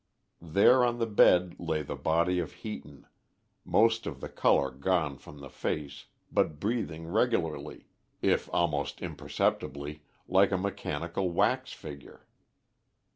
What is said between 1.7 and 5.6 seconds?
the body of Heaton, most of the colour gone from the